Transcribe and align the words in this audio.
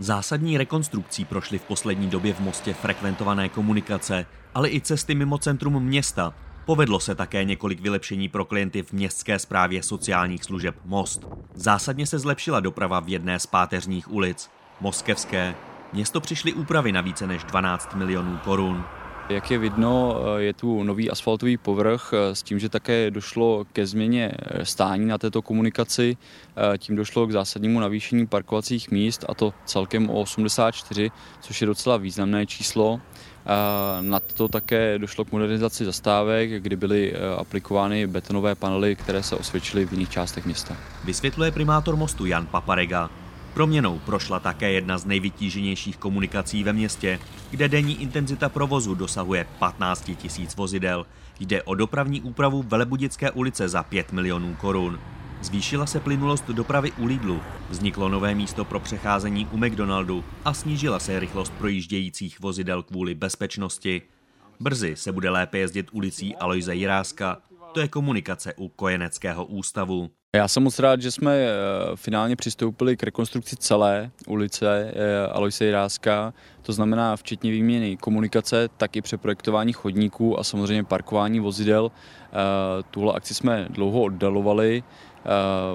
Zásadní 0.00 0.58
rekonstrukcí 0.58 1.24
prošly 1.24 1.58
v 1.58 1.62
poslední 1.62 2.08
době 2.08 2.34
v 2.34 2.40
Mostě 2.40 2.74
frekventované 2.74 3.48
komunikace, 3.48 4.26
ale 4.54 4.70
i 4.70 4.80
cesty 4.80 5.14
mimo 5.14 5.38
centrum 5.38 5.82
města. 5.82 6.34
Povedlo 6.66 7.00
se 7.00 7.14
také 7.14 7.44
několik 7.44 7.80
vylepšení 7.80 8.28
pro 8.28 8.44
klienty 8.44 8.82
v 8.82 8.92
městské 8.92 9.38
správě 9.38 9.82
sociálních 9.82 10.44
služeb 10.44 10.76
Most. 10.84 11.26
Zásadně 11.54 12.06
se 12.06 12.18
zlepšila 12.18 12.60
doprava 12.60 13.00
v 13.00 13.08
jedné 13.08 13.38
z 13.38 13.46
páteřních 13.46 14.12
ulic, 14.12 14.50
Moskevské. 14.80 15.54
Město 15.92 16.20
přišly 16.20 16.52
úpravy 16.52 16.92
na 16.92 17.00
více 17.00 17.26
než 17.26 17.44
12 17.44 17.94
milionů 17.94 18.38
korun. 18.44 18.84
Jak 19.28 19.50
je 19.50 19.58
vidno, 19.58 20.16
je 20.38 20.52
tu 20.52 20.82
nový 20.82 21.10
asfaltový 21.10 21.56
povrch 21.56 22.14
s 22.32 22.42
tím, 22.42 22.58
že 22.58 22.68
také 22.68 23.10
došlo 23.10 23.64
ke 23.72 23.86
změně 23.86 24.32
stání 24.62 25.06
na 25.06 25.18
této 25.18 25.42
komunikaci. 25.42 26.16
Tím 26.78 26.96
došlo 26.96 27.26
k 27.26 27.32
zásadnímu 27.32 27.80
navýšení 27.80 28.26
parkovacích 28.26 28.90
míst 28.90 29.24
a 29.28 29.34
to 29.34 29.54
celkem 29.64 30.10
o 30.10 30.20
84, 30.20 31.10
což 31.40 31.60
je 31.60 31.66
docela 31.66 31.96
významné 31.96 32.46
číslo. 32.46 33.00
Na 34.00 34.20
to 34.20 34.48
také 34.48 34.98
došlo 34.98 35.24
k 35.24 35.32
modernizaci 35.32 35.84
zastávek, 35.84 36.50
kdy 36.62 36.76
byly 36.76 37.14
aplikovány 37.36 38.06
betonové 38.06 38.54
panely, 38.54 38.96
které 38.96 39.22
se 39.22 39.36
osvědčily 39.36 39.86
v 39.86 39.92
jiných 39.92 40.10
částech 40.10 40.44
města. 40.44 40.76
Vysvětluje 41.04 41.50
primátor 41.50 41.96
mostu 41.96 42.26
Jan 42.26 42.46
Paparega. 42.46 43.10
Proměnou 43.54 43.98
prošla 43.98 44.40
také 44.40 44.72
jedna 44.72 44.98
z 44.98 45.04
nejvytíženějších 45.04 45.96
komunikací 45.96 46.64
ve 46.64 46.72
městě, 46.72 47.18
kde 47.50 47.68
denní 47.68 48.02
intenzita 48.02 48.48
provozu 48.48 48.94
dosahuje 48.94 49.46
15 49.58 50.10
tisíc 50.16 50.56
vozidel. 50.56 51.06
Jde 51.40 51.62
o 51.62 51.74
dopravní 51.74 52.20
úpravu 52.20 52.62
Velebudické 52.62 53.30
ulice 53.30 53.68
za 53.68 53.82
5 53.82 54.12
milionů 54.12 54.54
korun. 54.54 55.00
Zvýšila 55.42 55.86
se 55.86 56.00
plynulost 56.00 56.48
dopravy 56.48 56.92
u 56.92 57.06
Lidlu, 57.06 57.40
vzniklo 57.70 58.08
nové 58.08 58.34
místo 58.34 58.64
pro 58.64 58.80
přecházení 58.80 59.46
u 59.46 59.56
McDonaldu 59.56 60.24
a 60.44 60.54
snížila 60.54 60.98
se 60.98 61.20
rychlost 61.20 61.52
projíždějících 61.52 62.40
vozidel 62.40 62.82
kvůli 62.82 63.14
bezpečnosti. 63.14 64.02
Brzy 64.60 64.96
se 64.96 65.12
bude 65.12 65.30
lépe 65.30 65.58
jezdit 65.58 65.88
ulicí 65.92 66.36
Alojze 66.36 66.74
Jiráska, 66.74 67.38
to 67.72 67.80
je 67.80 67.88
komunikace 67.88 68.54
u 68.56 68.68
Kojeneckého 68.68 69.44
ústavu. 69.44 70.10
Já 70.36 70.48
jsem 70.48 70.62
moc 70.62 70.78
rád, 70.78 71.02
že 71.02 71.10
jsme 71.10 71.36
eh, 71.36 71.48
finálně 71.94 72.36
přistoupili 72.36 72.96
k 72.96 73.02
rekonstrukci 73.02 73.56
celé 73.56 74.10
ulice 74.26 74.92
eh, 74.94 75.26
Aloise 75.26 75.64
Jiráska, 75.64 76.34
to 76.62 76.72
znamená 76.72 77.16
včetně 77.16 77.50
výměny 77.50 77.96
komunikace, 77.96 78.68
tak 78.76 78.96
i 78.96 79.02
přeprojektování 79.02 79.72
chodníků 79.72 80.38
a 80.38 80.44
samozřejmě 80.44 80.84
parkování 80.84 81.40
vozidel. 81.40 81.90
Eh, 81.92 82.32
tuhle 82.90 83.12
akci 83.12 83.34
jsme 83.34 83.66
dlouho 83.70 84.02
oddalovali 84.02 84.82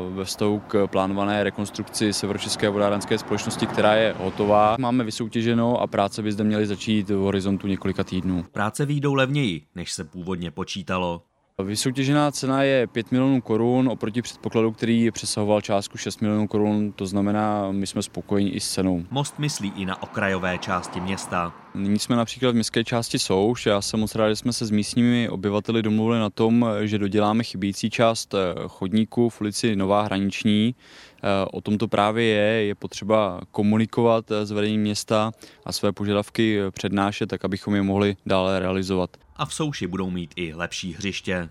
ve 0.10 0.26
vztahu 0.26 0.60
k 0.60 0.88
plánované 0.88 1.44
rekonstrukci 1.44 2.14
Severočeské 2.14 2.70
vodárenské 2.70 3.18
společnosti, 3.18 3.68
která 3.68 3.96
je 3.96 4.16
hotová. 4.18 4.76
Máme 4.80 5.04
vysoutěženo 5.04 5.82
a 5.82 5.88
práce 5.88 6.22
by 6.22 6.32
zde 6.32 6.44
měly 6.44 6.66
začít 6.66 7.10
v 7.10 7.18
horizontu 7.18 7.68
několika 7.68 8.04
týdnů. 8.04 8.46
Práce 8.52 8.86
výjdou 8.86 9.14
levněji, 9.14 9.62
než 9.76 9.92
se 9.92 10.04
původně 10.04 10.52
počítalo. 10.52 11.22
Vysoutěžená 11.62 12.32
cena 12.32 12.64
je 12.64 12.88
5 12.88 13.12
milionů 13.12 13.42
korun 13.42 13.90
oproti 13.90 14.22
předpokladu, 14.22 14.72
který 14.72 15.12
přesahoval 15.12 15.62
částku 15.62 15.98
6 15.98 16.22
milionů 16.22 16.48
korun, 16.48 16.92
to 16.92 17.06
znamená, 17.06 17.72
my 17.72 17.88
jsme 17.88 18.02
spokojeni 18.02 18.50
i 18.50 18.60
s 18.60 18.70
cenou. 18.72 19.04
Most 19.12 19.40
myslí 19.40 19.74
i 19.76 19.86
na 19.86 20.04
okrajové 20.04 20.58
části 20.58 21.00
města. 21.00 21.54
Nyní 21.76 22.00
jsme 22.00 22.16
například 22.16 22.52
v 22.52 22.54
městské 22.54 22.84
části 22.84 23.20
Souš. 23.20 23.66
Já 23.66 23.82
jsem 23.82 24.00
moc 24.00 24.16
rád, 24.16 24.30
že 24.30 24.36
jsme 24.36 24.54
se 24.54 24.66
s 24.66 24.72
místními 24.72 25.30
obyvateli 25.30 25.82
domluvili 25.82 26.20
na 26.20 26.30
tom, 26.30 26.66
že 26.82 26.98
doděláme 26.98 27.44
chybějící 27.44 27.90
část 27.90 28.34
eh, 28.34 28.38
chodníku 28.68 29.30
v 29.30 29.42
ulici 29.42 29.76
Nová 29.76 30.02
hraniční. 30.02 30.76
Eh, 31.24 31.46
o 31.52 31.62
tom 31.62 31.78
to 31.78 31.88
právě 31.88 32.26
je. 32.26 32.66
Je 32.66 32.76
potřeba 32.76 33.42
komunikovat 33.52 34.32
eh, 34.32 34.46
s 34.46 34.52
vedením 34.52 34.82
města 34.82 35.32
a 35.66 35.72
své 35.72 35.92
požadavky 35.92 36.60
přednášet, 36.72 37.30
tak 37.30 37.46
abychom 37.46 37.76
je 37.76 37.82
mohli 37.82 38.16
dále 38.26 38.60
realizovat. 38.60 39.10
A 39.36 39.46
v 39.46 39.54
Souši 39.54 39.88
budou 39.88 40.10
mít 40.10 40.34
i 40.36 40.54
lepší 40.54 40.94
hřiště. 40.94 41.50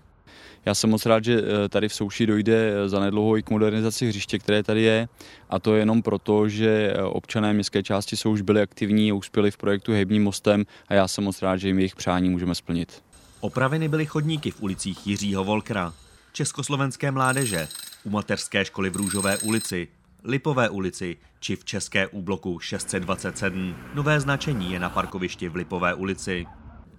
Já 0.65 0.75
jsem 0.75 0.89
moc 0.89 1.05
rád, 1.05 1.23
že 1.23 1.41
tady 1.69 1.89
v 1.89 1.93
Souši 1.93 2.25
dojde 2.25 2.73
zanedlouho 2.89 3.37
i 3.37 3.43
k 3.43 3.49
modernizaci 3.49 4.07
hřiště, 4.07 4.39
které 4.39 4.63
tady 4.63 4.81
je. 4.81 5.07
A 5.49 5.59
to 5.59 5.75
jenom 5.75 6.01
proto, 6.01 6.49
že 6.49 6.93
občané 7.03 7.53
městské 7.53 7.83
části 7.83 8.17
Souš 8.17 8.41
byli 8.41 8.61
aktivní 8.61 9.11
a 9.11 9.13
uspěli 9.13 9.51
v 9.51 9.57
projektu 9.57 9.91
Hejbním 9.91 10.23
mostem 10.23 10.65
a 10.87 10.93
já 10.93 11.07
jsem 11.07 11.23
moc 11.23 11.41
rád, 11.41 11.57
že 11.57 11.67
jim 11.67 11.79
jejich 11.79 11.95
přání 11.95 12.29
můžeme 12.29 12.55
splnit. 12.55 13.03
Opraveny 13.39 13.87
byly 13.87 14.05
chodníky 14.05 14.51
v 14.51 14.61
ulicích 14.61 15.07
Jiřího 15.07 15.43
Volkra, 15.43 15.93
Československé 16.33 17.11
mládeže, 17.11 17.67
u 18.03 18.09
mateřské 18.09 18.65
školy 18.65 18.89
v 18.89 18.95
Růžové 18.95 19.37
ulici, 19.37 19.87
Lipové 20.23 20.69
ulici 20.69 21.17
či 21.39 21.55
v 21.55 21.65
České 21.65 22.07
úbloku 22.07 22.59
627. 22.59 23.75
Nové 23.93 24.19
značení 24.19 24.71
je 24.73 24.79
na 24.79 24.89
parkovišti 24.89 25.49
v 25.49 25.55
Lipové 25.55 25.93
ulici. 25.93 26.45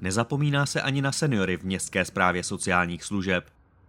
Nezapomíná 0.00 0.66
se 0.66 0.82
ani 0.82 1.02
na 1.02 1.12
seniory 1.12 1.56
v 1.56 1.64
městské 1.64 2.04
správě 2.04 2.42
sociálních 2.42 3.04
služeb. 3.04 3.44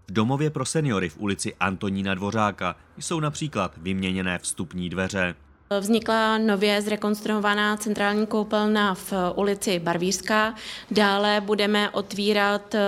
V 0.07 0.11
domově 0.11 0.49
pro 0.49 0.65
seniory 0.65 1.09
v 1.09 1.17
ulici 1.17 1.55
Antonína 1.59 2.15
Dvořáka 2.15 2.75
jsou 2.97 3.19
například 3.19 3.77
vyměněné 3.77 4.39
vstupní 4.39 4.89
dveře. 4.89 5.35
Vznikla 5.69 6.37
nově 6.37 6.81
zrekonstruovaná 6.81 7.77
centrální 7.77 8.27
koupelna 8.27 8.93
v 8.93 9.13
ulici 9.35 9.79
Barvířská. 9.79 10.55
Dále 10.91 11.41
budeme 11.41 11.89
otvírat 11.89 12.75
eh, 12.75 12.79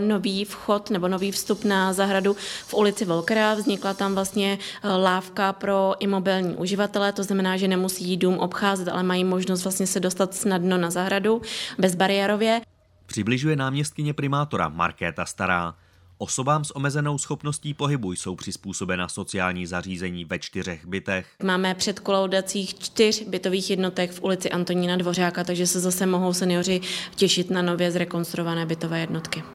nový 0.00 0.44
vchod 0.44 0.90
nebo 0.90 1.08
nový 1.08 1.32
vstup 1.32 1.64
na 1.64 1.92
zahradu 1.92 2.36
v 2.66 2.74
ulici 2.74 3.04
Volkera. 3.04 3.54
Vznikla 3.54 3.94
tam 3.94 4.14
vlastně 4.14 4.58
eh, 4.82 4.88
lávka 4.88 5.52
pro 5.52 5.94
imobilní 5.98 6.56
uživatele, 6.56 7.12
to 7.12 7.22
znamená, 7.22 7.56
že 7.56 7.68
nemusí 7.68 8.16
dům 8.16 8.38
obcházet, 8.38 8.88
ale 8.88 9.02
mají 9.02 9.24
možnost 9.24 9.64
vlastně 9.64 9.86
se 9.86 10.00
dostat 10.00 10.34
snadno 10.34 10.78
na 10.78 10.90
zahradu 10.90 11.42
bezbariérově. 11.78 12.60
Přibližuje 13.06 13.56
náměstkyně 13.56 14.14
primátora 14.14 14.68
Markéta 14.68 15.24
Stará. 15.24 15.74
Osobám 16.22 16.64
s 16.64 16.76
omezenou 16.76 17.18
schopností 17.18 17.74
pohybu 17.74 18.12
jsou 18.12 18.36
přizpůsobena 18.36 19.08
sociální 19.08 19.66
zařízení 19.66 20.24
ve 20.24 20.38
čtyřech 20.38 20.86
bytech. 20.86 21.26
Máme 21.42 21.74
předkolaudacích 21.74 22.78
čtyř 22.78 23.22
bytových 23.22 23.70
jednotek 23.70 24.12
v 24.12 24.22
ulici 24.22 24.50
Antonína 24.50 24.96
Dvořáka, 24.96 25.44
takže 25.44 25.66
se 25.66 25.80
zase 25.80 26.06
mohou 26.06 26.32
seniori 26.32 26.80
těšit 27.14 27.50
na 27.50 27.62
nově 27.62 27.90
zrekonstruované 27.90 28.66
bytové 28.66 29.00
jednotky. 29.00 29.42